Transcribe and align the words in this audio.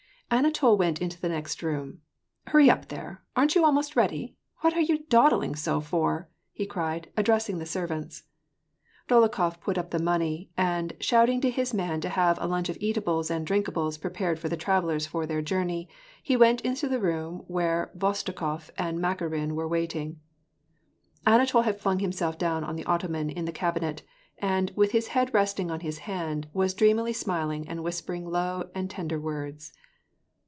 Anatol 0.33 0.77
went 0.77 1.01
into 1.01 1.19
the 1.19 1.27
next 1.27 1.61
room. 1.61 1.99
"Hurry 2.47 2.69
up, 2.69 2.87
there! 2.87 3.21
Aren't 3.35 3.53
you 3.53 3.65
almost 3.65 3.97
ready? 3.97 4.37
What 4.61 4.73
are 4.73 4.79
you 4.81 4.99
dawdung 5.09 5.57
so 5.57 5.81
for?" 5.81 6.29
he 6.53 6.65
cried, 6.65 7.11
addressing 7.17 7.57
the 7.57 7.65
servants. 7.65 8.23
Dolokhof 9.09 9.59
put 9.59 9.77
up 9.77 9.89
the 9.91 9.99
money, 9.99 10.49
and, 10.55 10.93
shouting 11.01 11.41
to 11.41 11.49
his 11.49 11.73
man 11.73 11.99
to 11.99 12.07
have 12.07 12.37
a 12.41 12.47
lunch 12.47 12.69
of 12.69 12.77
eatables 12.79 13.29
and 13.29 13.45
drinkables 13.45 13.99
prepared 13.99 14.39
for 14.39 14.47
the 14.47 14.55
travellers 14.55 15.05
for 15.05 15.25
their 15.25 15.41
journey, 15.41 15.89
he 16.23 16.37
went 16.37 16.61
into 16.61 16.87
the 16.87 17.01
room 17.01 17.43
where 17.47 17.91
Khvostikof 17.97 18.69
and 18.77 18.99
Makarin 18.99 19.51
were 19.53 19.67
waiting. 19.67 20.21
Anatol 21.27 21.63
had 21.65 21.77
flung 21.81 21.99
himself 21.99 22.37
down 22.37 22.63
on 22.63 22.77
the 22.77 22.85
ottoman 22.85 23.29
in 23.29 23.43
the 23.43 23.51
cab 23.51 23.75
inet, 23.77 24.01
and, 24.37 24.71
with 24.77 24.91
his 24.93 25.07
head 25.07 25.33
resting 25.33 25.69
on 25.69 25.81
his 25.81 25.97
hand, 26.07 26.47
was 26.53 26.73
dreamily 26.73 27.11
smiling 27.11 27.67
and 27.67 27.83
whispering 27.83 28.25
low 28.25 28.69
and 28.73 28.89
tender 28.89 29.19
words. 29.19 29.73